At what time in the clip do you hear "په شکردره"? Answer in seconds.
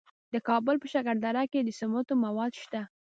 0.79-1.43